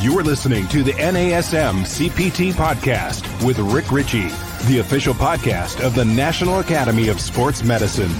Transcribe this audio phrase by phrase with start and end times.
[0.00, 4.28] You're listening to the NASM CPT podcast with Rick Richey,
[4.68, 8.10] the official podcast of the National Academy of Sports Medicine.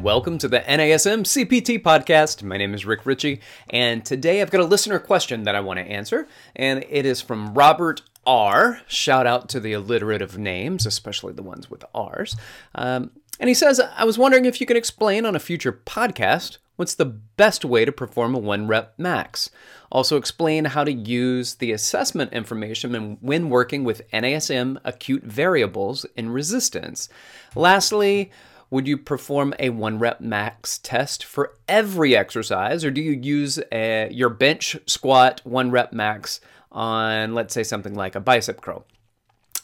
[0.00, 2.44] Welcome to the NASM CPT podcast.
[2.44, 5.80] My name is Rick Richey, and today I've got a listener question that I want
[5.80, 8.80] to answer, and it is from Robert R.
[8.86, 12.36] Shout out to the alliterative names, especially the ones with R's.
[12.76, 13.10] Um,
[13.40, 16.94] and he says, I was wondering if you could explain on a future podcast what's
[16.94, 19.50] the best way to perform a one rep max.
[19.90, 26.30] Also, explain how to use the assessment information when working with NASM acute variables in
[26.30, 27.08] resistance.
[27.54, 28.30] Lastly,
[28.70, 33.60] would you perform a one rep max test for every exercise, or do you use
[33.70, 36.40] a, your bench squat one rep max
[36.72, 38.84] on, let's say, something like a bicep curl?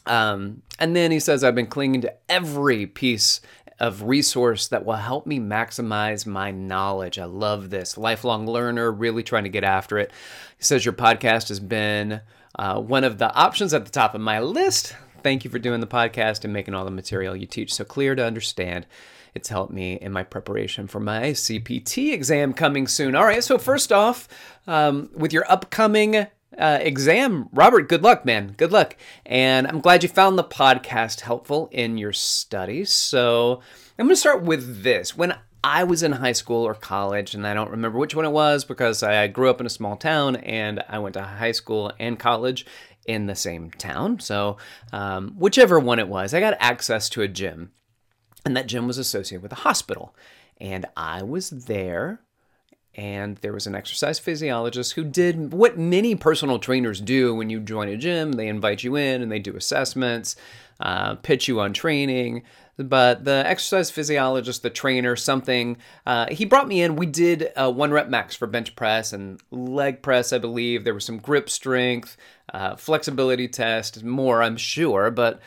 [0.05, 3.41] Um, and then he says, I've been clinging to every piece
[3.81, 7.17] of resource that will help me maximize my knowledge.
[7.17, 7.97] I love this.
[7.97, 10.11] Lifelong learner, really trying to get after it.
[10.55, 12.21] He says, Your podcast has been
[12.57, 14.95] uh, one of the options at the top of my list.
[15.23, 18.13] Thank you for doing the podcast and making all the material you teach so clear
[18.13, 18.85] to understand.
[19.33, 23.15] It's helped me in my preparation for my CPT exam coming soon.
[23.15, 24.27] All right, so first off,
[24.67, 28.53] um, with your upcoming uh, exam, Robert, good luck, man.
[28.57, 28.97] Good luck.
[29.25, 32.91] And I'm glad you found the podcast helpful in your studies.
[32.91, 33.61] So
[33.97, 35.15] I'm going to start with this.
[35.15, 38.31] When I was in high school or college, and I don't remember which one it
[38.31, 41.91] was because I grew up in a small town and I went to high school
[41.99, 42.65] and college
[43.05, 44.19] in the same town.
[44.19, 44.57] So,
[44.91, 47.71] um, whichever one it was, I got access to a gym,
[48.45, 50.15] and that gym was associated with a hospital.
[50.59, 52.21] And I was there,
[52.95, 57.59] and there was an exercise physiologist who did what many personal trainers do when you
[57.59, 58.33] join a gym.
[58.33, 60.35] They invite you in and they do assessments,
[60.79, 62.43] uh, pitch you on training.
[62.77, 66.95] But the exercise physiologist, the trainer, something, uh, he brought me in.
[66.95, 70.83] We did a one rep max for bench press and leg press, I believe.
[70.83, 72.17] There was some grip strength,
[72.53, 75.11] uh, flexibility test, more, I'm sure.
[75.11, 75.39] But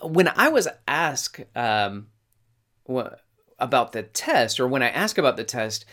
[0.00, 2.06] when I was asked um,
[3.58, 5.84] about the test, or when I asked about the test,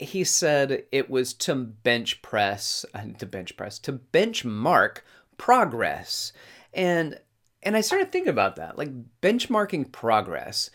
[0.00, 4.98] he said it was to bench press, uh, to bench press, to benchmark
[5.36, 6.32] progress.
[6.72, 7.20] And
[7.62, 8.90] and I started thinking about that, like
[9.20, 10.70] benchmarking progress.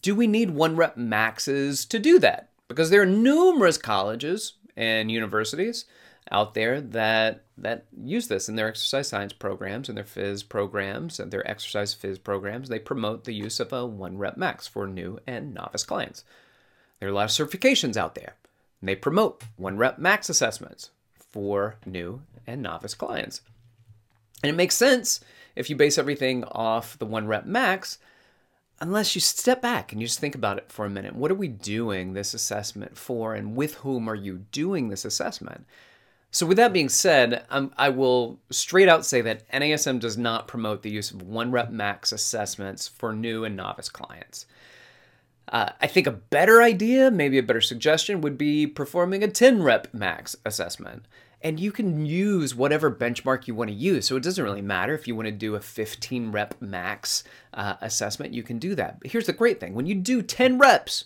[0.00, 2.50] Do we need one rep maxes to do that?
[2.68, 5.84] Because there are numerous colleges and universities
[6.32, 11.20] out there that that use this in their exercise science programs and their phys programs
[11.20, 12.68] and their exercise phys programs.
[12.68, 16.24] They promote the use of a one rep max for new and novice clients.
[16.98, 18.36] There are a lot of certifications out there.
[18.86, 23.40] And they promote one rep max assessments for new and novice clients.
[24.44, 25.18] And it makes sense
[25.56, 27.98] if you base everything off the one rep max,
[28.80, 31.16] unless you step back and you just think about it for a minute.
[31.16, 35.66] What are we doing this assessment for, and with whom are you doing this assessment?
[36.30, 40.46] So, with that being said, um, I will straight out say that NASM does not
[40.46, 44.46] promote the use of one rep max assessments for new and novice clients.
[45.48, 49.62] Uh, I think a better idea, maybe a better suggestion, would be performing a 10
[49.62, 51.06] rep max assessment.
[51.42, 54.06] And you can use whatever benchmark you want to use.
[54.06, 57.22] So it doesn't really matter if you want to do a 15 rep max
[57.54, 59.00] uh, assessment, you can do that.
[59.00, 61.04] But here's the great thing when you do 10 reps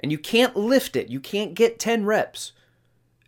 [0.00, 2.52] and you can't lift it, you can't get 10 reps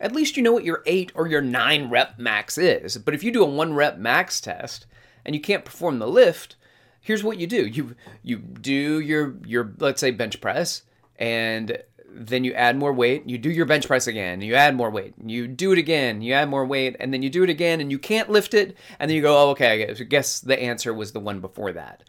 [0.00, 2.96] at least you know what your eight or your nine rep max is.
[2.96, 4.86] But if you do a one rep max test
[5.24, 6.56] and you can't perform the lift,
[7.00, 7.66] here's what you do.
[7.66, 10.82] You you do your your let's say bench press
[11.16, 14.90] and then you add more weight, you do your bench press again, you add more
[14.90, 17.80] weight, you do it again, you add more weight, and then you do it again
[17.80, 20.92] and you can't lift it, and then you go, oh, okay, I guess the answer
[20.92, 22.02] was the one before that.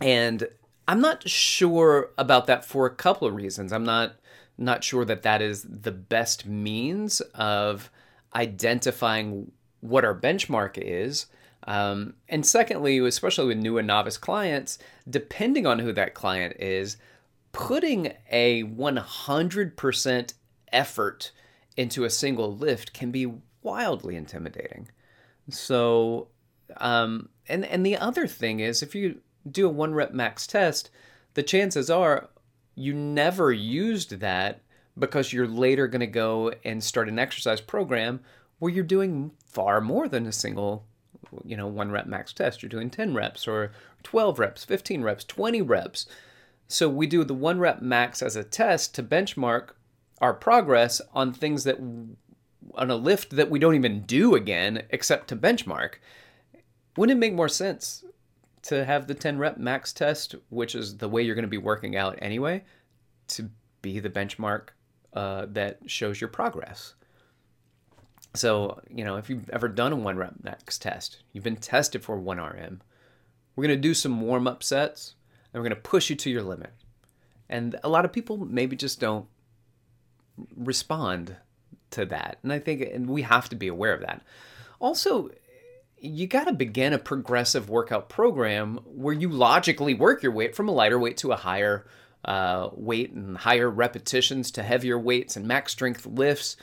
[0.00, 0.48] And
[0.88, 3.72] I'm not sure about that for a couple of reasons.
[3.72, 4.16] I'm not
[4.58, 7.90] not sure that that is the best means of
[8.34, 11.26] identifying what our benchmark is.
[11.66, 14.78] Um, and secondly, especially with new and novice clients,
[15.08, 16.96] depending on who that client is,
[17.52, 20.34] putting a 100%
[20.72, 21.32] effort
[21.76, 24.88] into a single lift can be wildly intimidating.
[25.50, 26.28] So,
[26.76, 29.20] um, and and the other thing is, if you
[29.50, 30.90] do a one rep max test,
[31.34, 32.30] the chances are
[32.74, 34.60] you never used that
[34.98, 38.20] because you're later going to go and start an exercise program
[38.58, 40.86] where you're doing far more than a single
[41.44, 42.62] you know one rep max test.
[42.62, 43.72] You're doing 10 reps or
[44.02, 46.06] 12 reps 15 reps 20 reps.
[46.68, 49.70] So we do the one rep max as a test to benchmark
[50.20, 55.28] our progress on things that on a lift that we don't even do again except
[55.28, 55.94] to benchmark.
[56.96, 58.04] Wouldn't it make more sense
[58.62, 61.58] to have the 10 rep max test, which is the way you're going to be
[61.58, 62.62] working out anyway,
[63.28, 63.50] to
[63.82, 64.68] be the benchmark
[65.14, 66.94] uh, that shows your progress.
[68.34, 72.04] So, you know, if you've ever done a one rep max test, you've been tested
[72.04, 72.80] for one RM,
[73.56, 75.14] we're going to do some warm up sets
[75.52, 76.72] and we're going to push you to your limit.
[77.48, 79.26] And a lot of people maybe just don't
[80.56, 81.36] respond
[81.90, 82.38] to that.
[82.42, 84.22] And I think and we have to be aware of that.
[84.78, 85.30] Also,
[85.98, 90.68] you got to begin a progressive workout program where you logically work your weight from
[90.68, 91.86] a lighter weight to a higher
[92.24, 96.56] uh, weight and higher repetitions to heavier weights and max strength lifts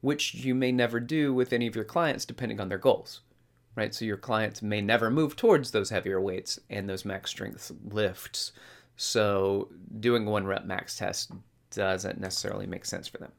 [0.00, 3.20] which you may never do with any of your clients depending on their goals,
[3.74, 3.94] right?
[3.94, 8.52] So your clients may never move towards those heavier weights and those max strength lifts.
[8.96, 9.68] So
[10.00, 11.32] doing a one rep max test
[11.70, 13.32] doesn't necessarily make sense for them.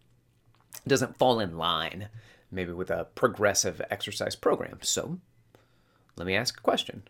[0.85, 2.09] It doesn't fall in line
[2.51, 4.79] maybe with a progressive exercise program.
[4.81, 5.19] So
[6.15, 7.03] let me ask a question.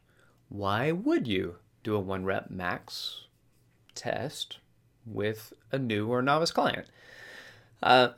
[0.49, 3.25] Why would you do a one rep max
[3.95, 4.57] test
[5.05, 6.87] with a new or novice client?
[7.81, 8.09] Uh,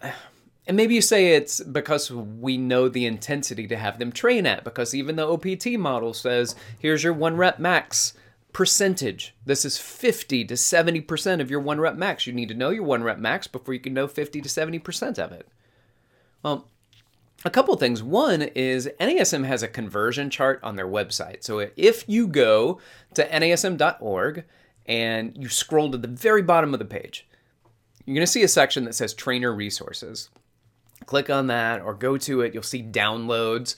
[0.68, 4.64] and maybe you say it's because we know the intensity to have them train at,
[4.64, 8.14] because even the OPT model says, here's your one rep max
[8.54, 9.34] percentage.
[9.46, 12.28] This is 50 to 70% of your one rep max.
[12.28, 15.20] You need to know your one rep max before you can know 50 to 70%
[15.20, 15.48] of it.
[16.44, 16.68] Well,
[17.44, 18.04] a couple things.
[18.04, 21.44] One is NASM has a conversion chart on their website.
[21.44, 22.80] So if you go
[23.16, 24.44] to nasm.org
[24.86, 27.28] and you scroll to the very bottom of the page,
[28.06, 30.30] you're going to see a section that says trainer resources.
[31.06, 32.54] Click on that or go to it.
[32.54, 33.76] You'll see downloads.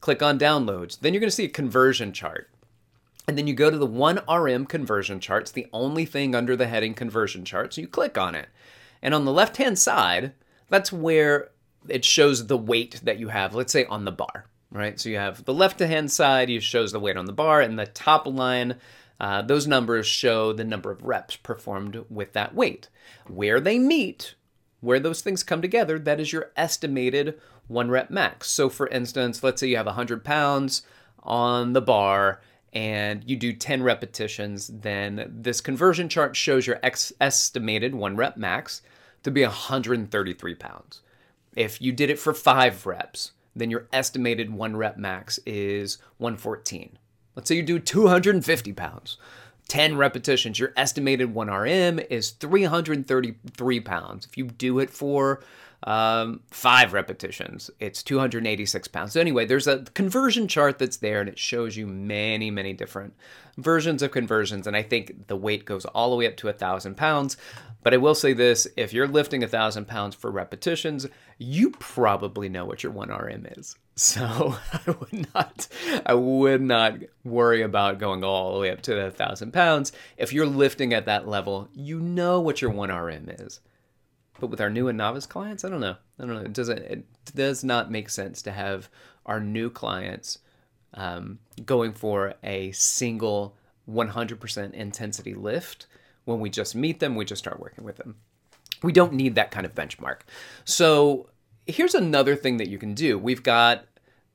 [0.00, 0.98] Click on downloads.
[1.00, 2.50] Then you're going to see a conversion chart.
[3.28, 5.42] And then you go to the 1RM conversion chart.
[5.42, 7.74] It's the only thing under the heading conversion chart.
[7.74, 8.48] So you click on it.
[9.00, 10.32] And on the left hand side,
[10.68, 11.50] that's where
[11.88, 14.98] it shows the weight that you have, let's say on the bar, right?
[14.98, 17.78] So you have the left hand side, it shows the weight on the bar, and
[17.78, 18.76] the top line,
[19.20, 22.88] uh, those numbers show the number of reps performed with that weight.
[23.26, 24.34] Where they meet
[24.82, 28.50] where those things come together, that is your estimated one rep max.
[28.50, 30.82] So, for instance, let's say you have 100 pounds
[31.22, 32.40] on the bar
[32.72, 38.36] and you do 10 repetitions, then this conversion chart shows your ex- estimated one rep
[38.36, 38.82] max
[39.22, 41.02] to be 133 pounds.
[41.54, 46.98] If you did it for five reps, then your estimated one rep max is 114.
[47.36, 49.18] Let's say you do 250 pounds.
[49.68, 54.26] 10 repetitions, your estimated 1RM is 333 pounds.
[54.26, 55.42] If you do it for
[55.84, 59.12] um, five repetitions, it's 286 pounds.
[59.12, 63.14] So, anyway, there's a conversion chart that's there and it shows you many, many different
[63.56, 64.66] versions of conversions.
[64.66, 67.36] And I think the weight goes all the way up to a thousand pounds.
[67.82, 71.06] But I will say this if you're lifting a thousand pounds for repetitions,
[71.38, 73.76] you probably know what your 1RM is.
[73.94, 75.68] So I would not
[76.06, 79.92] I would not worry about going all the way up to a thousand pounds.
[80.16, 83.60] If you're lifting at that level, you know what your 1RM is.
[84.40, 85.96] But with our new and novice clients, I don't know.
[86.18, 86.40] I don't know.
[86.40, 87.04] It doesn't it
[87.34, 88.88] does not make sense to have
[89.26, 90.38] our new clients
[90.94, 93.56] um, going for a single
[93.88, 95.86] 100% intensity lift
[96.24, 98.16] when we just meet them, we just start working with them.
[98.82, 100.20] We don't need that kind of benchmark.
[100.64, 101.28] So
[101.66, 103.18] here's another thing that you can do.
[103.18, 103.84] We've got,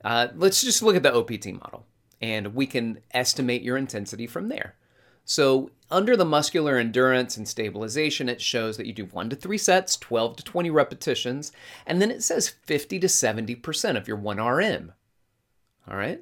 [0.03, 1.85] uh, let's just look at the OPT model,
[2.21, 4.75] and we can estimate your intensity from there.
[5.25, 9.57] So under the muscular endurance and stabilization, it shows that you do one to three
[9.57, 11.51] sets, 12 to 20 repetitions,
[11.85, 14.93] and then it says 50 to 70% of your 1RM.
[15.89, 16.21] All right.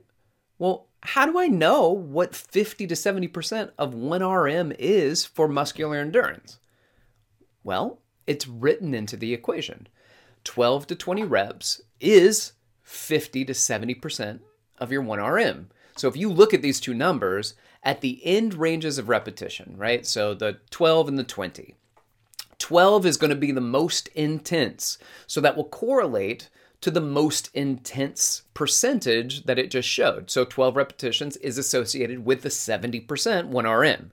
[0.58, 6.60] Well, how do I know what 50 to 70% of 1RM is for muscular endurance?
[7.64, 9.88] Well, it's written into the equation.
[10.46, 14.40] 12 to 20 reps is 50 to 70%
[14.78, 15.66] of your 1RM.
[15.98, 20.06] So if you look at these two numbers at the end ranges of repetition, right?
[20.06, 21.76] So the 12 and the 20.
[22.58, 24.98] 12 is going to be the most intense.
[25.28, 26.50] So that will correlate
[26.82, 30.30] to the most intense percentage that it just showed.
[30.30, 34.10] So 12 repetitions is associated with the 70% 1RM.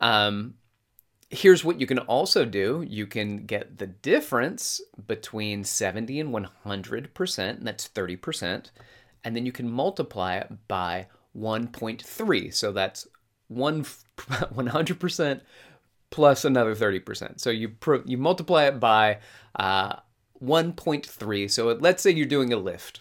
[0.00, 0.54] Um,
[1.34, 7.38] here's what you can also do you can get the difference between 70 and 100%,
[7.38, 8.70] and that's 30%,
[9.24, 12.54] and then you can multiply it by 1.3.
[12.54, 13.06] So that's
[13.48, 15.40] one 100%
[16.10, 17.40] plus another 30%.
[17.40, 17.72] So you
[18.04, 19.18] you multiply it by
[19.56, 19.96] uh,
[20.42, 21.50] 1.3.
[21.50, 23.00] So let's say you're doing a lift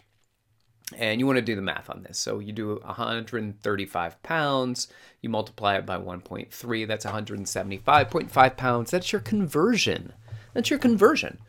[0.97, 2.17] and you want to do the math on this.
[2.17, 4.87] So you do 135 pounds,
[5.21, 8.91] you multiply it by 1.3, that's 175.5 pounds.
[8.91, 10.13] That's your conversion.
[10.53, 11.39] That's your conversion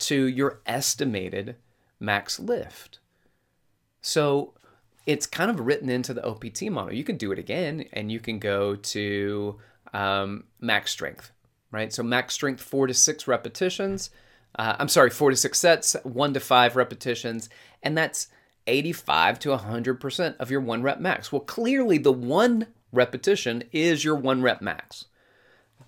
[0.00, 1.56] to your estimated
[2.00, 2.98] max lift.
[4.00, 4.54] So
[5.06, 6.94] it's kind of written into the OPT model.
[6.94, 9.58] You can do it again and you can go to
[9.92, 11.30] um, max strength,
[11.70, 11.92] right?
[11.92, 14.10] So max strength, four to six repetitions.
[14.56, 17.48] Uh, I'm sorry, four to six sets, one to five repetitions,
[17.82, 18.28] and that's
[18.66, 21.30] 85 to 100% of your one rep max.
[21.30, 25.06] Well, clearly the one repetition is your one rep max.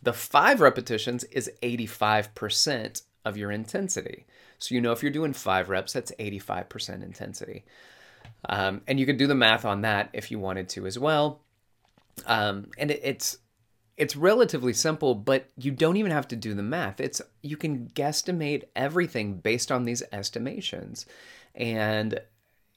[0.03, 4.27] The five repetitions is 85% of your intensity.
[4.59, 7.65] So you know if you're doing five reps, that's 85% intensity.
[8.49, 11.41] Um, and you could do the math on that if you wanted to as well.
[12.27, 13.39] Um, and it, it's
[13.97, 17.01] it's relatively simple, but you don't even have to do the math.
[17.01, 21.07] It's you can guesstimate everything based on these estimations.
[21.55, 22.21] And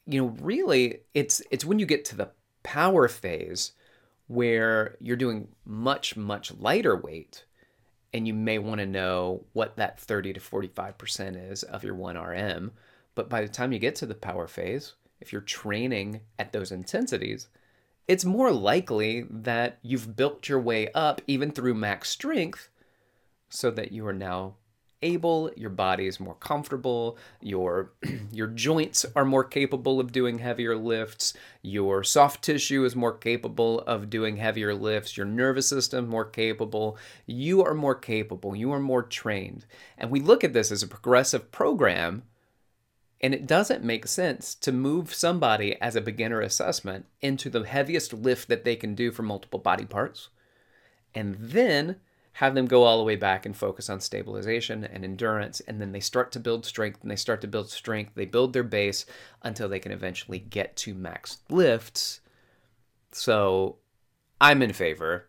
[0.09, 2.31] you know, really it's it's when you get to the
[2.63, 3.73] power phase
[4.27, 7.45] where you're doing much much lighter weight
[8.13, 12.71] and you may want to know what that 30 to 45% is of your 1RM.
[13.13, 16.71] But by the time you get to the power phase, if you're training at those
[16.71, 17.49] intensities,
[18.07, 22.69] it's more likely that you've built your way up even through max strength
[23.49, 24.55] so that you are now
[25.01, 27.91] able, your body is more comfortable, your
[28.31, 33.81] your joints are more capable of doing heavier lifts, your soft tissue is more capable
[33.81, 38.79] of doing heavier lifts, your nervous system more capable, you are more capable, you are
[38.79, 39.65] more trained.
[39.97, 42.23] And we look at this as a progressive program
[43.21, 48.13] and it doesn't make sense to move somebody as a beginner assessment into the heaviest
[48.13, 50.29] lift that they can do for multiple body parts
[51.13, 51.97] and then
[52.33, 55.59] have them go all the way back and focus on stabilization and endurance.
[55.61, 58.13] And then they start to build strength and they start to build strength.
[58.15, 59.05] They build their base
[59.43, 62.21] until they can eventually get to max lifts.
[63.11, 63.77] So
[64.39, 65.27] I'm in favor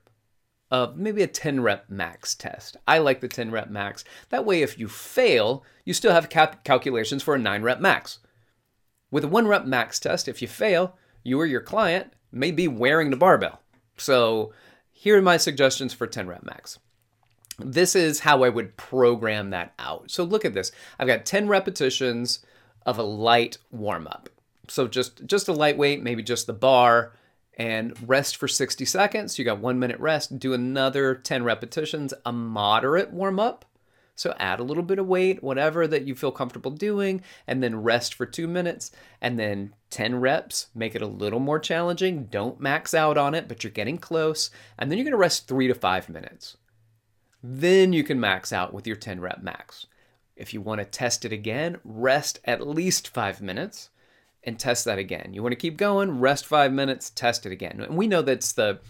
[0.71, 2.77] of maybe a 10 rep max test.
[2.87, 4.05] I like the 10 rep max.
[4.29, 8.21] That way, if you fail, you still have cap- calculations for a 9 rep max.
[9.11, 12.69] With a 1 rep max test, if you fail, you or your client may be
[12.69, 13.61] wearing the barbell.
[13.97, 14.53] So,
[14.93, 16.79] here are my suggestions for 10 rep max.
[17.65, 20.11] This is how I would program that out.
[20.11, 20.73] So, look at this.
[20.99, 22.41] I've got 10 repetitions
[22.87, 24.29] of a light warm up.
[24.69, 27.13] So just just a lightweight, maybe just the bar,
[27.59, 29.39] and rest for 60 seconds.
[29.39, 30.39] You got one minute rest.
[30.39, 33.65] Do another 10 repetitions, a moderate warm up.
[34.15, 37.83] So add a little bit of weight, whatever that you feel comfortable doing, and then
[37.83, 38.91] rest for two minutes,
[39.21, 40.67] and then 10 reps.
[40.75, 42.27] Make it a little more challenging.
[42.27, 44.51] Don't max out on it, but you're getting close.
[44.79, 46.59] And then you're gonna rest three to five minutes.
[47.43, 49.87] Then you can max out with your 10 rep max.
[50.37, 53.91] If you wanna test it again, rest at least five minutes
[54.45, 55.33] and test that again.
[55.33, 57.81] You want to keep going, rest five minutes, test it again.
[57.81, 58.81] And we know that's the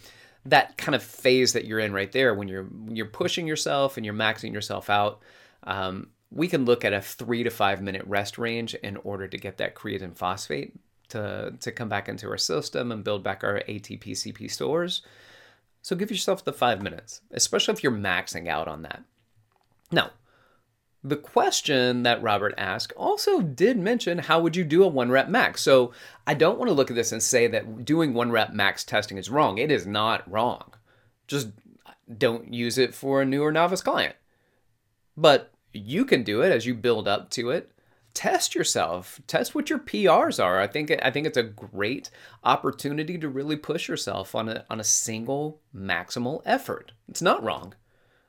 [0.46, 4.06] that kind of phase that you're in right there when you're you're pushing yourself and
[4.06, 5.20] you're maxing yourself out.
[5.64, 9.36] Um, we can look at a three to five minute rest range in order to
[9.36, 10.74] get that creatine phosphate
[11.08, 15.02] to to come back into our system and build back our ATP CP stores.
[15.82, 19.02] So give yourself the five minutes, especially if you're maxing out on that.
[19.90, 20.10] Now,
[21.02, 25.28] the question that Robert asked also did mention how would you do a one rep
[25.28, 25.62] max.
[25.62, 25.92] So
[26.26, 29.16] I don't want to look at this and say that doing one rep max testing
[29.16, 29.58] is wrong.
[29.58, 30.74] It is not wrong.
[31.26, 31.48] Just
[32.18, 34.16] don't use it for a new or novice client.
[35.16, 37.72] But you can do it as you build up to it.
[38.12, 39.20] Test yourself.
[39.26, 40.60] Test what your PRs are.
[40.60, 42.10] I think I think it's a great
[42.42, 46.92] opportunity to really push yourself on a on a single maximal effort.
[47.08, 47.74] It's not wrong.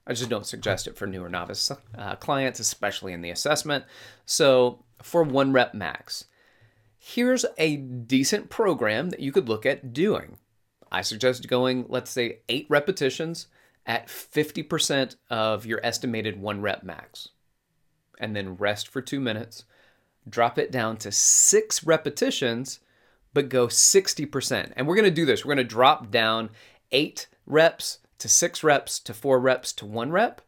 [0.05, 3.85] I just don't suggest it for newer novice uh, clients, especially in the assessment.
[4.25, 6.25] So, for one rep max,
[6.97, 10.37] here's a decent program that you could look at doing.
[10.91, 13.47] I suggest going, let's say, eight repetitions
[13.85, 17.29] at 50% of your estimated one rep max,
[18.21, 19.65] and then rest for two minutes.
[20.29, 22.79] Drop it down to six repetitions,
[23.33, 24.71] but go 60%.
[24.75, 25.43] And we're gonna do this.
[25.43, 26.51] We're gonna drop down
[26.91, 30.41] eight reps to six reps to four reps to one rep.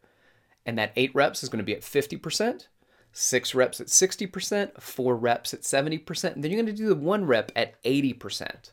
[0.64, 2.68] And that eight reps is to be at 50%,
[3.12, 6.34] six reps at 60%, four reps at 70%.
[6.34, 8.70] And then you're to do the one rep at 80%.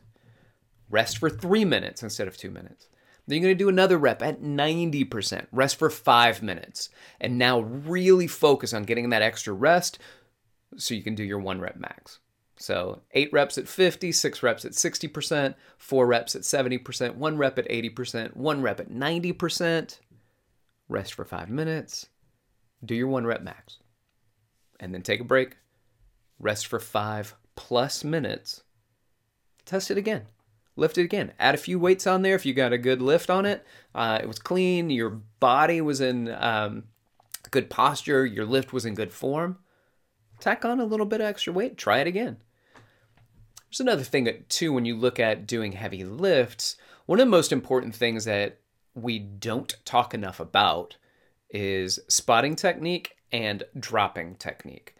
[0.88, 2.88] Rest for three minutes instead of two minutes.
[3.26, 5.46] Then you're going to do another rep at 90%.
[5.52, 6.90] Rest for five minutes.
[7.20, 9.98] And now really focus on getting that extra rest
[10.76, 12.18] so you can do your one rep max.
[12.56, 17.58] So eight reps at 50, six reps at 60%, four reps at 70%, one rep
[17.58, 19.98] at 80%, one rep at 90%.
[20.88, 22.06] Rest for five minutes.
[22.84, 23.78] Do your one rep max.
[24.78, 25.56] And then take a break.
[26.38, 28.62] Rest for five plus minutes.
[29.64, 30.26] Test it again.
[30.74, 31.32] Lift it again.
[31.38, 33.66] Add a few weights on there if you got a good lift on it.
[33.94, 34.88] Uh, it was clean.
[34.90, 36.84] Your body was in um,
[37.50, 38.24] good posture.
[38.24, 39.58] Your lift was in good form.
[40.40, 41.76] Tack on a little bit of extra weight.
[41.76, 42.38] Try it again.
[43.70, 46.76] There's another thing that, too, when you look at doing heavy lifts,
[47.06, 48.58] one of the most important things that
[48.94, 50.96] we don't talk enough about
[51.50, 54.94] is spotting technique and dropping technique.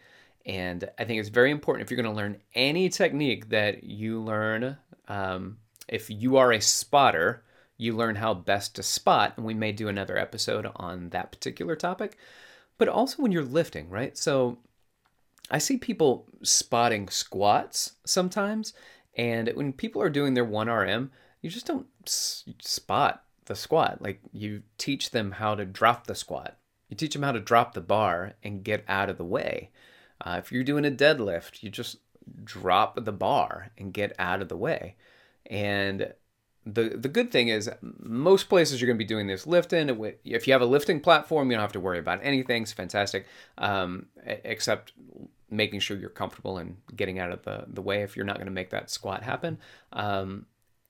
[0.45, 4.19] And I think it's very important if you're going to learn any technique that you
[4.19, 4.77] learn.
[5.07, 7.43] Um, if you are a spotter,
[7.77, 9.33] you learn how best to spot.
[9.35, 12.17] And we may do another episode on that particular topic.
[12.77, 14.17] But also when you're lifting, right?
[14.17, 14.59] So
[15.51, 18.73] I see people spotting squats sometimes.
[19.15, 21.09] And when people are doing their 1RM,
[21.41, 24.01] you just don't spot the squat.
[24.01, 26.57] Like you teach them how to drop the squat.
[26.89, 29.71] You teach them how to drop the bar and get out of the way.
[30.25, 31.97] Uh, if you're doing a deadlift, you just
[32.43, 34.95] drop the bar and get out of the way.
[35.49, 36.13] And
[36.65, 39.89] the the good thing is most places you're going to be doing this lifting.
[40.23, 42.63] If you have a lifting platform, you don't have to worry about anything.
[42.63, 43.25] It's fantastic,
[43.57, 44.93] um, except
[45.49, 48.47] making sure you're comfortable and getting out of the, the way if you're not going
[48.47, 49.59] to make that squat happen.
[49.91, 50.47] Um,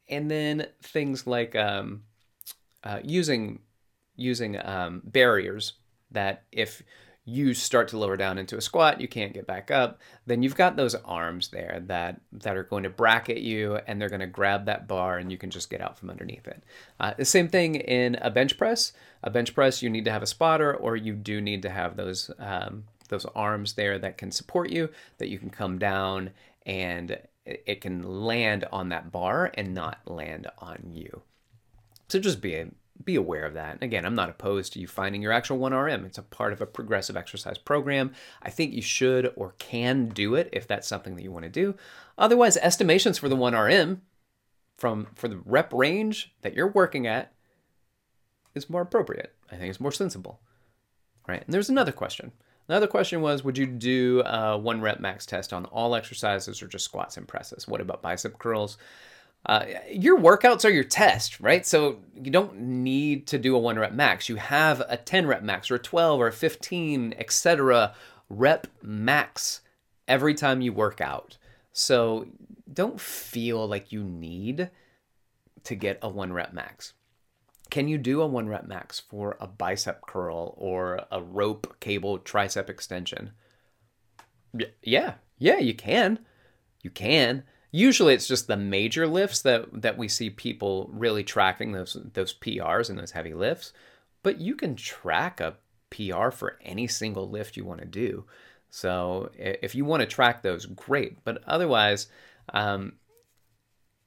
[0.08, 2.04] and then things like um,
[2.84, 3.60] uh, using
[4.16, 5.74] using um, barriers
[6.12, 6.84] that if
[7.26, 10.56] you start to lower down into a squat, you can't get back up, then you've
[10.56, 14.28] got those arms there that that are going to bracket you and they're going to
[14.28, 16.64] grab that bar and you can just get out from underneath it.
[17.00, 18.92] Uh, the same thing in a bench press.
[19.24, 21.96] A bench press, you need to have a spotter or you do need to have
[21.96, 26.32] those um, those arms there that can support you, that you can come down
[26.66, 31.22] and it can land on that bar and not land on you.
[32.08, 32.66] So just be
[33.06, 33.82] be aware of that.
[33.82, 36.06] Again, I'm not opposed to you finding your actual 1RM.
[36.06, 38.14] It's a part of a progressive exercise program.
[38.42, 41.50] I think you should or can do it if that's something that you want to
[41.50, 41.76] do.
[42.18, 44.00] Otherwise, estimations for the 1RM
[44.78, 47.34] from for the rep range that you're working at
[48.56, 49.34] is more appropriate.
[49.52, 50.42] I think it's more sensible.
[51.28, 51.44] Right?
[51.44, 52.32] And there's another question.
[52.68, 56.68] Another question was Would you do a one rep max test on all exercises or
[56.68, 57.68] just squats and presses?
[57.68, 58.78] What about bicep curls?
[59.46, 61.66] Uh, your workouts are your test, right?
[61.66, 64.30] So you don't need to do a one rep max.
[64.30, 67.94] You have a 10 rep max or a 12 or a 15, etc.
[68.30, 69.62] rep max
[70.08, 71.38] every time you work out.
[71.74, 72.28] So
[72.72, 74.70] don't feel like you need
[75.66, 76.94] to get a one rep max.
[77.70, 82.20] Can you do a one rep max for a bicep curl or a rope cable
[82.20, 83.32] tricep extension?
[84.84, 86.20] Yeah, yeah, you can.
[86.82, 87.44] You can.
[87.76, 92.32] Usually it's just the major lifts that, that we see people really tracking those those
[92.32, 93.74] PRs and those heavy lifts.
[94.22, 95.56] But you can track a
[95.90, 98.26] PR for any single lift you want to do.
[98.70, 101.24] So if you want to track those, great.
[101.24, 102.08] But otherwise,
[102.54, 102.94] um,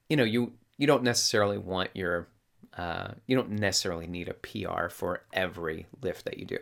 [0.09, 2.29] you know, you you don't necessarily want your
[2.77, 6.59] uh, you don't necessarily need a PR for every lift that you do.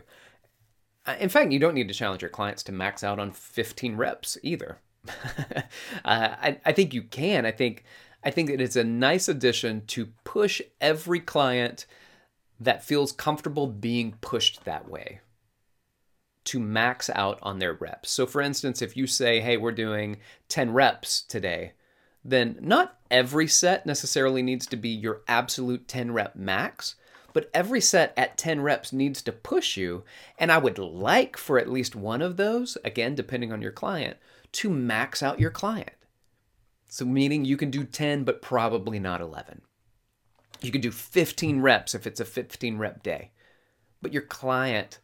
[1.05, 3.95] Uh, in fact, you don't need to challenge your clients to max out on 15
[3.95, 4.79] reps either.
[5.57, 5.63] uh,
[6.05, 7.45] I, I think you can.
[7.45, 7.83] I think
[8.23, 11.85] I think it is a nice addition to push every client
[12.59, 15.19] that feels comfortable being pushed that way
[16.45, 18.11] to max out on their reps.
[18.11, 21.73] So, for instance, if you say, "Hey, we're doing 10 reps today,"
[22.23, 26.95] then not every set necessarily needs to be your absolute 10 rep max,
[27.33, 30.03] but every set at 10 reps needs to push you.
[30.39, 34.17] And I would like for at least one of those, again, depending on your client,
[34.55, 35.91] to max out your client.
[36.87, 39.61] So, meaning you can do 10, but probably not 11.
[40.61, 43.31] You can do 15 reps if it's a 15 rep day.
[44.01, 44.99] But your client,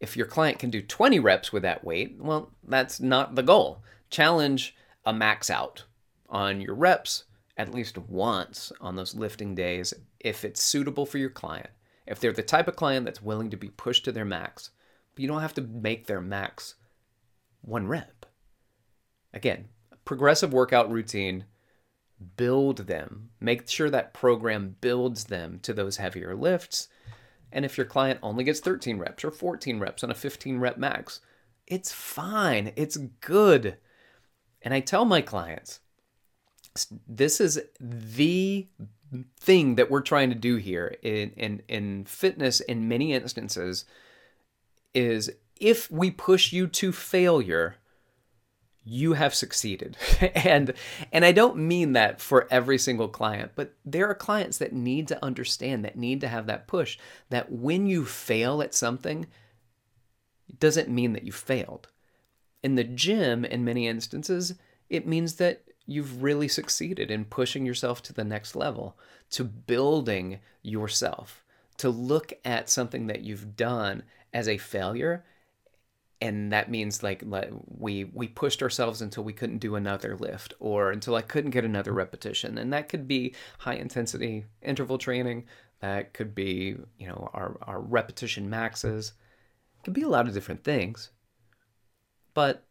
[0.00, 3.82] if your client can do 20 reps with that weight, well, that's not the goal.
[4.10, 5.84] Challenge a max out
[6.28, 7.24] on your reps
[7.56, 11.70] at least once on those lifting days if it's suitable for your client.
[12.06, 14.70] If they're the type of client that's willing to be pushed to their max,
[15.14, 16.74] but you don't have to make their max
[17.60, 18.21] one rep.
[19.34, 19.68] Again,
[20.04, 21.44] progressive workout routine,
[22.36, 23.30] build them.
[23.40, 26.88] Make sure that program builds them to those heavier lifts.
[27.50, 30.78] And if your client only gets 13 reps or 14 reps on a 15 rep
[30.78, 31.20] max,
[31.66, 32.72] it's fine.
[32.76, 33.76] It's good.
[34.62, 35.80] And I tell my clients,
[37.06, 38.68] this is the
[39.38, 43.84] thing that we're trying to do here in, in, in fitness in many instances
[44.94, 47.76] is if we push you to failure,
[48.84, 49.96] you have succeeded.
[50.34, 50.74] and
[51.12, 55.08] and I don't mean that for every single client, but there are clients that need
[55.08, 56.98] to understand that need to have that push
[57.30, 59.26] that when you fail at something
[60.48, 61.88] it doesn't mean that you failed.
[62.62, 64.54] In the gym in many instances,
[64.88, 68.98] it means that you've really succeeded in pushing yourself to the next level,
[69.30, 71.44] to building yourself,
[71.78, 75.24] to look at something that you've done as a failure.
[76.22, 77.24] And that means like
[77.66, 81.64] we we pushed ourselves until we couldn't do another lift or until I couldn't get
[81.64, 82.58] another repetition.
[82.58, 85.46] And that could be high intensity interval training.
[85.80, 89.14] That could be, you know, our, our repetition maxes.
[89.80, 91.10] It can be a lot of different things.
[92.34, 92.68] But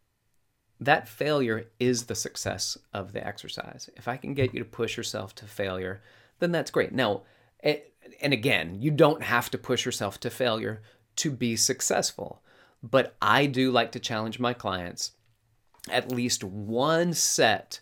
[0.80, 3.90] that failure is the success of the exercise.
[3.98, 6.00] If I can get you to push yourself to failure,
[6.38, 6.92] then that's great.
[6.92, 7.24] Now,
[7.62, 10.80] and again, you don't have to push yourself to failure
[11.16, 12.42] to be successful.
[12.82, 15.12] But I do like to challenge my clients
[15.90, 17.80] at least one set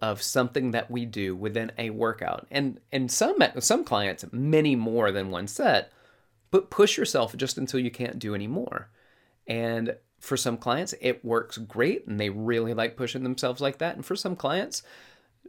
[0.00, 2.46] of something that we do within a workout.
[2.50, 5.92] And and some some clients many more than one set,
[6.50, 8.90] but push yourself just until you can't do any more.
[9.46, 13.96] And for some clients, it works great and they really like pushing themselves like that.
[13.96, 14.82] And for some clients,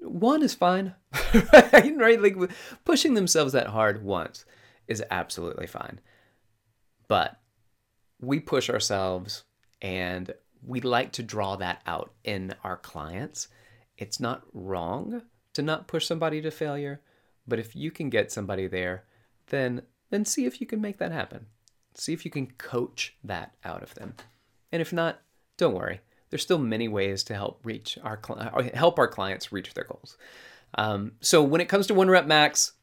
[0.01, 0.95] one is fine,
[1.53, 2.21] right?
[2.21, 2.37] Like
[2.85, 4.45] pushing themselves that hard once
[4.87, 5.99] is absolutely fine.
[7.07, 7.39] But
[8.23, 9.43] we push ourselves
[9.81, 10.33] and
[10.65, 13.49] we like to draw that out in our clients.
[13.97, 17.01] It's not wrong to not push somebody to failure,
[17.47, 19.03] but if you can get somebody there,
[19.47, 21.47] then then see if you can make that happen.
[21.95, 24.13] See if you can coach that out of them.
[24.71, 25.21] And if not,
[25.57, 26.01] don't worry.
[26.29, 28.19] There's still many ways to help reach our
[28.73, 30.17] help our clients reach their goals.
[30.75, 32.73] Um, so when it comes to one rep max,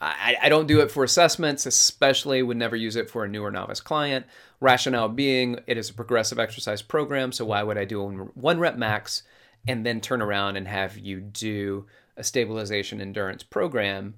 [0.00, 3.42] I, I, don't do it for assessments, especially would never use it for a new
[3.42, 4.26] or novice client.
[4.60, 8.00] Rationale being it is a progressive exercise program, so why would I do
[8.34, 9.24] one rep max
[9.66, 14.14] and then turn around and have you do a stabilization endurance program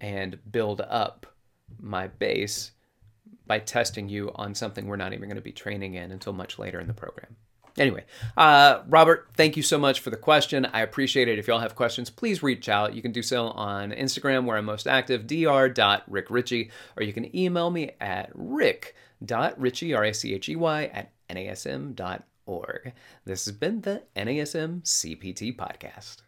[0.00, 1.26] and build up
[1.80, 2.72] my base
[3.46, 6.58] by testing you on something we're not even going to be training in until much
[6.58, 7.36] later in the program.
[7.78, 8.04] Anyway,
[8.36, 10.64] uh, Robert, thank you so much for the question.
[10.66, 11.38] I appreciate it.
[11.38, 12.94] If y'all have questions, please reach out.
[12.94, 17.70] You can do so on Instagram, where I'm most active, dr.rickrichey, or you can email
[17.70, 22.92] me at rick.richey, R-I-C-H-E-Y, at nasm.org.
[23.24, 26.22] This has been the NASM CPT Podcast.